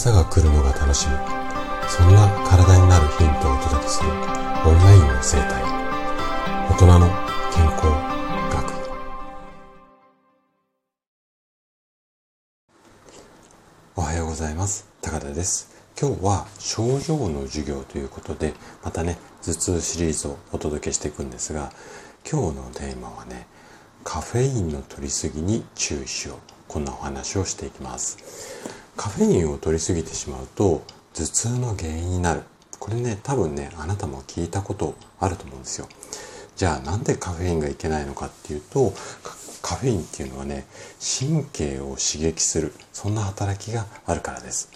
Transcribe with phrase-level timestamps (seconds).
[0.00, 1.14] 朝が来るのが楽しみ。
[1.86, 4.16] そんな体になるヒントをお届けするオン
[4.78, 5.62] ラインの生態。
[6.70, 7.00] 大人の
[7.52, 7.84] 健康
[8.50, 8.72] 学。
[13.94, 14.88] おはようございます。
[15.02, 15.68] 高田です。
[16.00, 21.72] 今日は症状の授業ということでまたね頭痛シリーズをお届けしていくんですが
[22.26, 23.46] 今日のテーマはね
[24.02, 26.38] カフェインの摂りすぎに注意しよう。
[26.68, 28.79] こんなお話をしていきます。
[28.96, 30.82] カフェインを摂りすぎてしまうと
[31.14, 32.42] 頭痛の原因になる。
[32.78, 35.88] これね多分ねあなたも聞いたことあると思うんですよ。
[36.56, 38.92] じゃあなんでカフェインがいけないのかっていうと
[39.62, 40.66] カフェインっていうのはね
[41.00, 44.70] 神経を刺激するそんな働きがあるからです。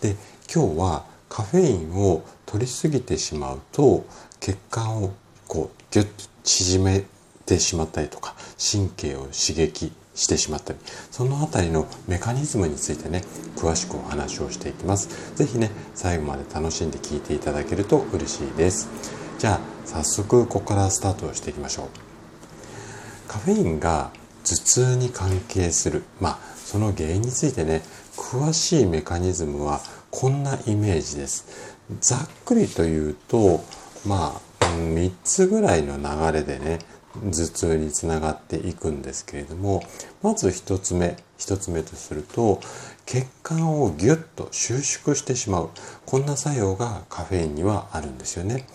[0.00, 0.16] で
[0.52, 4.04] 今日はカフェインを取りすぎてしまうと
[4.40, 5.12] 血管を
[5.48, 7.04] こうギュッと縮め
[7.46, 10.78] てしまったりとか神経を刺激してしまったり
[11.10, 13.22] そのあたりのメカニズムについてね
[13.56, 15.34] 詳しくお話をしていきます。
[15.36, 18.88] 是非ね最後まで楽しんで聞いていただけると嬉しいです。
[19.38, 21.86] じゃあ早速ここからスタートをしていきましょう。
[23.28, 24.10] カフェインが
[24.44, 27.82] 頭痛に関係するまあその原因についてね
[28.16, 31.78] 詳しいメカニズムはこんなイメージです。
[32.00, 33.64] ざっくりと言うと
[34.06, 36.78] まあ3つぐらいの流れでね
[37.14, 39.82] 頭痛につながっていくんですけれども
[40.22, 42.60] まず1つ目1つ目とすると
[43.06, 45.70] 血管をギュッと収縮してしまう
[46.06, 48.66] こんな作用がカフェインにはあるんですよね。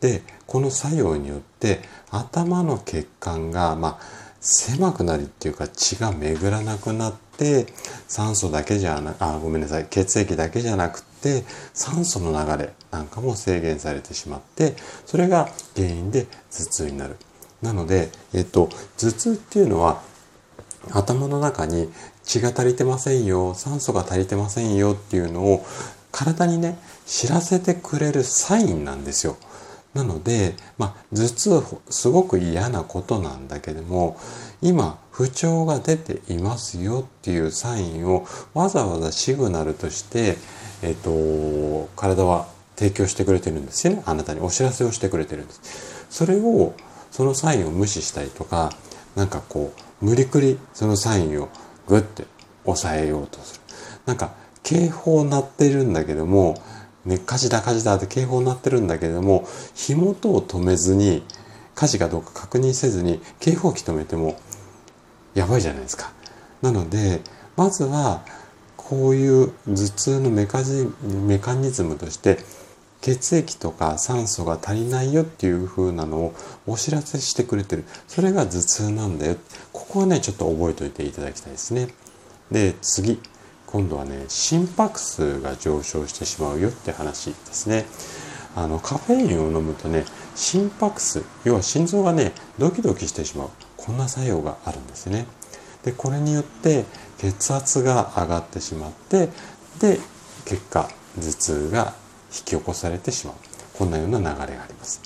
[0.00, 7.66] でこの作用によって頭の血管がまあ狭くなりっていうか血が巡らなくなって
[8.06, 14.76] 酸素だけじゃなあごめんなさい血液だけじゃなくて酸素の流れなんかも制限されてしまって
[15.06, 17.16] それが原因で頭痛になる。
[17.64, 20.02] なので、えっと、頭痛っていうのは
[20.92, 21.90] 頭の中に
[22.22, 25.64] 血が足りてませんよ酸素が足りてませんよっていうのを
[26.12, 29.36] 体にね知らせてくれるサインなんですよ。
[29.94, 34.18] なので、まあ、頭痛すごく嫌なことなんだけども
[34.60, 40.36] 今不調が出ていますよっていうサインをわざわざシグナルとして、
[40.82, 46.06] えっと、体は提供してくれてるんですよねあなたにお知らせをしてくれてるんです。
[46.10, 46.74] それを
[47.14, 48.72] そのサインを無視したりとか
[49.14, 51.48] なんかこう無理くりそのサインを
[51.86, 52.24] グッて
[52.64, 53.60] 抑えようとする
[54.04, 54.32] なんか
[54.64, 56.60] 警報鳴ってるんだけども
[57.04, 61.22] ね、火事だ火事だって警報鳴ってるんだけども火元を止めずに
[61.76, 64.40] 火事かどうか確認せずに警報器止めても
[65.34, 66.12] やばいじゃないですか。
[66.62, 67.20] なので
[67.56, 68.24] まずは
[68.76, 70.62] こういう頭痛のメカ
[71.26, 72.38] メカニズムとして
[73.04, 76.34] 血液とか酸素が足りないよっていう風なのを
[76.66, 77.84] お知らせしてくれてる。
[78.08, 79.36] それが頭痛なんだよ。
[79.74, 81.88] ここはねちょっと覚えておいていただきたいですね。
[82.50, 83.20] で次。
[83.66, 87.84] 今度はね心拍数が上昇してしまうよって話ですね。
[88.56, 90.04] あのカフェインを飲むとね
[90.34, 93.50] 心拍数要は心臓がねドキドキしてしまう。
[93.76, 95.26] こんな作用があるんですね。
[95.84, 96.86] でこれによって
[97.18, 99.28] 血圧が上がってしまって
[99.78, 99.98] で
[100.46, 101.92] 結果頭痛が
[102.42, 103.34] き起こされてしまう。
[103.78, 105.00] こんなような流れがあります。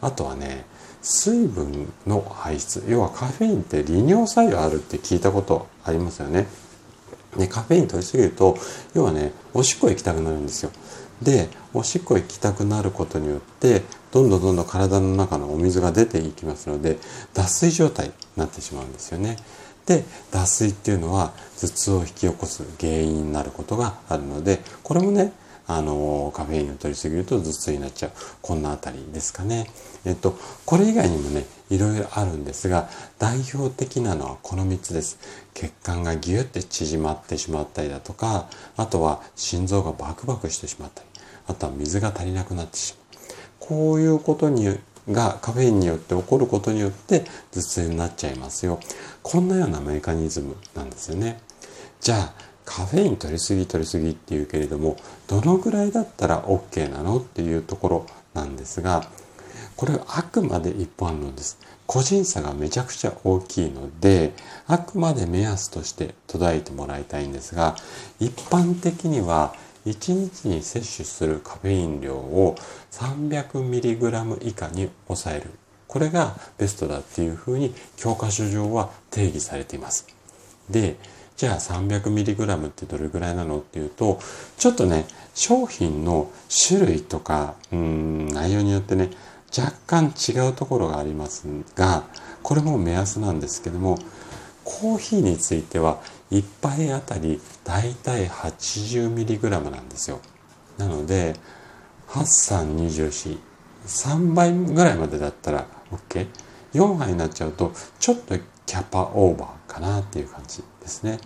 [0.00, 0.64] あとはね
[1.02, 2.84] 水分の排出。
[2.88, 6.46] 要はカフェインって利尿作用あるって聞いたことありますよね。
[7.36, 8.58] ね、カフェイン取りすぎると
[8.94, 10.70] 要はねおしっこ行きたくなるんですよ。
[11.22, 16.98] でおしっこ行きたくなることによってどんどんどんどん体の中のお水が出ていきますので
[17.32, 19.36] 脱水状態になってしまうんですよね。
[19.86, 25.32] で脱水っていうのは頭痛を引き起こす原因になることがあるのでこれもね
[25.66, 29.70] あのカフェインを取りすぎると頭痛になっちゃうこんなあたりですかね。
[30.04, 30.36] えっと
[30.66, 35.18] これ以外にもねいろいろあるんですが代表的なのはこの3つです。
[35.54, 41.08] 血管がギュッて縮まってしまったりだとかあとは心臓がバクバクしてしまったり
[41.46, 43.02] あとは水が足りなくなってしまう。
[43.60, 44.76] こういうことに
[45.10, 48.78] がカフェインによって起こることによって頭痛になっちゃいますよ。
[49.22, 51.40] こんなようなメカニズムなんですよね。
[52.00, 52.34] じゃあ
[52.74, 54.96] カフェイン取りすぎ取りすぎっていうけれども
[55.26, 59.04] どのぐらいだったら OK なのっていうところなんですが
[59.76, 61.58] これはあくまで一般論です。
[61.86, 64.32] 個人差がめちゃくちゃ大きいので
[64.66, 67.76] あくまで目安として途絶えてもらいたいんですが
[68.18, 69.54] 一般的には
[69.84, 72.56] 1日に摂取するカフェイン量を
[72.92, 75.50] 300mg 以下に抑える。
[75.88, 80.06] これがベストだっていうふうに教科書上は定義されています。
[80.70, 80.96] で
[81.42, 84.20] じゃあ 300mg ってどれぐらいなのっていうと
[84.58, 86.30] ちょっとね商品の
[86.68, 89.10] 種類とかうん内容によってね
[89.58, 92.04] 若干違うところがありますが
[92.44, 93.98] これも目安なんですけども
[94.62, 96.00] コーヒーについては
[96.30, 100.20] 1杯あたりだいたい 80mg なんですよ。
[100.78, 101.34] なので、
[102.10, 103.38] 8324、
[103.84, 106.28] 3倍ぐらいまでだったら OK。
[106.72, 111.18] 4杯になっちゃうと、ちょっとキャパオーバーかなっていう感じですね。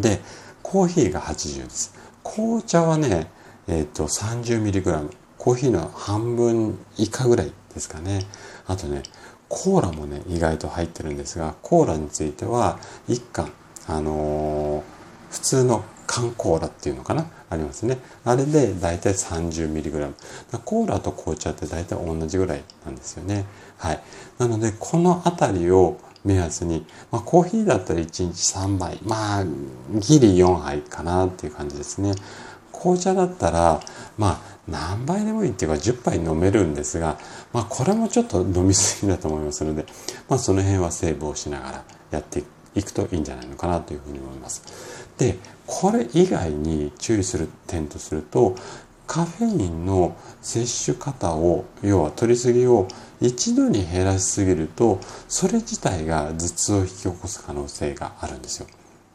[0.00, 0.20] で、
[0.62, 1.94] コーヒーが80です。
[2.22, 3.30] 紅茶はね、
[3.66, 5.10] えっ、ー、と、30mg。
[5.38, 8.26] コーヒーの半分以下ぐらいですかね。
[8.66, 9.02] あとね、
[9.48, 13.52] コーラもね、意外と入ってるんですが、コーラについては、1缶、
[13.86, 14.82] あのー、
[15.30, 17.26] 普通の缶コーラっていうのかな？
[17.50, 17.98] ありますね。
[18.24, 20.12] あれでだいたい 30mg。
[20.64, 23.44] コーラと紅茶ってだいたい同じぐらいなんですよね。
[23.76, 24.02] はい。
[24.38, 28.22] なので、このあたりを目安に、まあ、コーヒーだったら1日
[28.54, 29.44] 3杯、まあ、
[29.94, 32.14] ギリ4杯かなっていう感じですね。
[32.70, 33.80] 紅茶だったら、
[34.18, 37.18] まあ、何杯でもいいっていうか10杯飲めるんですが、
[37.54, 39.86] まあ、これもちょっと飲みすぎだと思いますので、
[40.28, 42.44] まあ、その辺はセーブをしながらやって
[42.74, 44.62] いくといいんじゃないのかなというふうに思います。
[45.16, 48.54] で、これ以外に注意する点とすると、
[49.08, 52.86] カフェインの摂取方を、要は取りすぎを
[53.20, 58.66] 一度に減らしすぎると、それ自体が頭痛を引き起こす可能性があるんですよ。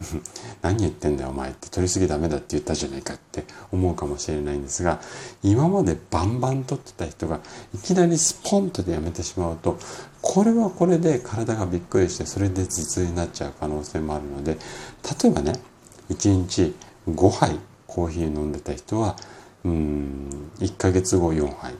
[0.60, 5.00] 何言ってんだよお前って取りすぎダメだって言ったじゃないかって思うかもしれないんですが
[5.42, 7.40] 今までバンバン取ってた人が
[7.74, 9.78] いきなりスポンとでやめてしまうと
[10.20, 14.58] これはこれで体がびっくりしてそれで頭痛になっちゃう可能性もあるので
[15.22, 15.54] 例えばね
[16.10, 16.74] 1日
[17.08, 19.16] 5杯コーヒー飲んでた人は
[19.66, 20.50] うん。
[20.58, 21.74] 1ヶ月後4杯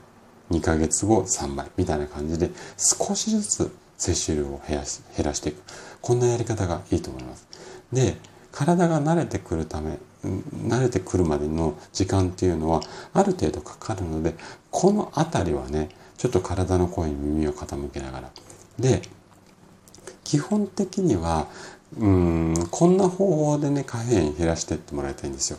[0.50, 5.62] 2ヶ月後3杯みたいな感じで少しずつ摂取量を減らし減らしていく。
[6.00, 7.46] こんなやり方がいいと思います。
[7.92, 8.16] で
[8.52, 12.80] 体が慣れてくるため慣れてくるまでの時間っていうのは
[13.12, 14.34] ある程度かかるので
[14.70, 18.30] この辺りはねちょっと体の声に耳を傾けながら。
[18.78, 19.02] で
[20.24, 21.46] 基本的には
[21.98, 25.58] うんこんな方法でねカフェイン減らしていってもらいたいんですよ。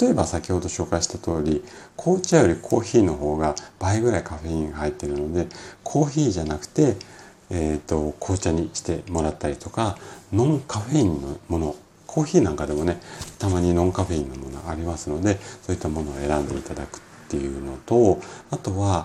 [0.00, 1.64] 例えば先ほど紹介した通り
[1.96, 5.46] 紅茶よりコーヒーの方が倍ぐらいカフェインが入ってるので
[5.82, 6.96] コーヒーじゃなくて
[7.50, 9.98] えーと、紅茶にしてもらったりとか
[10.32, 11.76] ノンカフェインのもの
[12.06, 13.00] コーヒーなんかでもね
[13.38, 18.20] たまにノンカフェインのものありますのでそういったものを選んでいただくっていうのと
[18.50, 19.04] あとは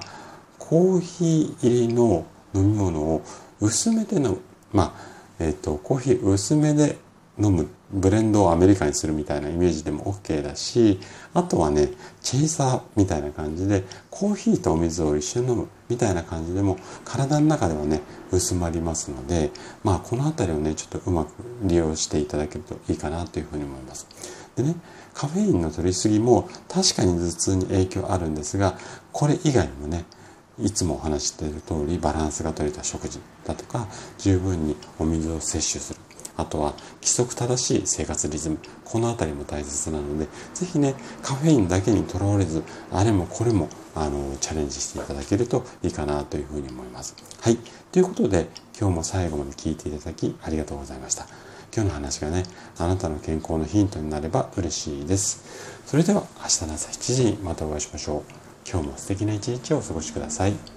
[0.60, 3.22] コーヒー入りの飲み物を
[3.60, 4.40] 薄めて飲む。
[4.74, 6.98] まあえっ、ー、とコーヒー薄めで
[7.38, 11.00] 飲むブレンドをアメリカにするみたいなイメージでも OK だし
[11.34, 11.90] あとはね
[12.22, 18.02] チェイサーみたいな感じでコーヒーとお水を一緒に飲むみたいな感じでも体の中ではね
[18.32, 19.52] 薄まりますので
[19.84, 21.30] まあこの辺りをねちょっとうまく
[21.64, 24.08] 利用していただけるといいかなというふうに思います。
[24.56, 24.76] でね
[25.14, 28.78] カフェインの取りすぎも確かに頭痛に影響あるんですが
[29.12, 30.06] これ以外にもね
[30.60, 33.88] いつもお話している通りバランスが取れた食事だとか
[34.18, 36.00] 十分にお水を摂取する
[36.38, 47.16] あとは規則正しい生活リズムこの辺りも大切なので是非ねカフェインだけにとらわれずあれもこれもあのチャレンジしていただけるといいかなというふうに思います。
[47.40, 47.58] はい
[47.92, 51.28] ということで今日も最後まで聞いていただきありがとうございました。
[51.74, 52.44] 今日の話がね
[52.78, 55.82] あなたの健康のヒントになれば嬉しいです。
[55.86, 58.45] それでは明日の朝7時にまたお会いしましょう。
[58.68, 60.75] 今日も素敵な一日をお過ごしください。